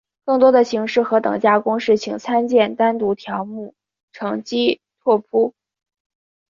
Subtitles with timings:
[0.25, 3.75] 更多的形式和等价公式请参见单独条目
[4.11, 5.53] 乘积拓扑。